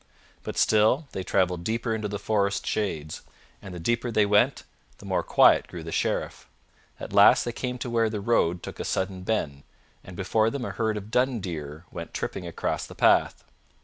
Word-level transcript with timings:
But 0.41 0.57
still 0.57 1.07
they 1.11 1.21
traveled 1.21 1.63
deeper 1.63 1.93
into 1.93 2.07
the 2.07 2.17
forest 2.17 2.65
shades, 2.65 3.21
and 3.61 3.71
the 3.71 3.79
deeper 3.79 4.09
they 4.09 4.25
went, 4.25 4.63
the 4.97 5.05
more 5.05 5.21
quiet 5.21 5.67
grew 5.67 5.83
the 5.83 5.91
Sheriff. 5.91 6.49
At 6.99 7.13
last 7.13 7.45
they 7.45 7.51
came 7.51 7.77
to 7.77 7.89
where 7.91 8.09
the 8.09 8.19
road 8.19 8.63
took 8.63 8.79
a 8.79 8.83
sudden 8.83 9.21
bend, 9.21 9.61
and 10.03 10.17
before 10.17 10.49
them 10.49 10.65
a 10.65 10.71
herd 10.71 10.97
of 10.97 11.11
dun 11.11 11.39
deer 11.39 11.85
went 11.91 12.15
tripping 12.15 12.47
across 12.47 12.87
the 12.87 12.95
path. 12.95 13.43